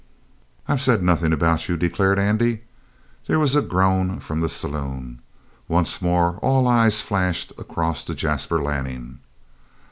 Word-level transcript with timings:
"I've 0.67 0.81
said 0.81 1.03
nothing 1.03 1.31
about 1.31 1.69
you," 1.69 1.77
declared 1.77 2.17
Andy. 2.17 2.63
There 3.27 3.37
was 3.37 3.55
a 3.55 3.61
groan 3.61 4.19
from 4.19 4.41
the 4.41 4.49
saloon. 4.49 5.21
Once 5.67 6.01
more 6.01 6.37
all 6.37 6.67
eyes 6.67 7.01
flashed 7.01 7.53
across 7.59 8.03
to 8.05 8.15
Jasper 8.15 8.63
Lanning. 8.63 9.19